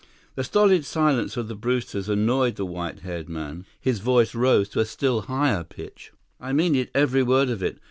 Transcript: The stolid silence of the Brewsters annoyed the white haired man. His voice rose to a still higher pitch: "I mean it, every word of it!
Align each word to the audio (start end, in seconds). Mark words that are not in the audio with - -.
The 0.33 0.43
stolid 0.43 0.83
silence 0.83 1.37
of 1.37 1.47
the 1.47 1.53
Brewsters 1.53 2.09
annoyed 2.09 2.55
the 2.55 2.65
white 2.65 3.01
haired 3.01 3.29
man. 3.29 3.67
His 3.79 3.99
voice 3.99 4.33
rose 4.33 4.67
to 4.69 4.79
a 4.79 4.85
still 4.85 5.21
higher 5.21 5.63
pitch: 5.63 6.11
"I 6.39 6.53
mean 6.53 6.73
it, 6.73 6.89
every 6.95 7.21
word 7.21 7.51
of 7.51 7.61
it! 7.61 7.77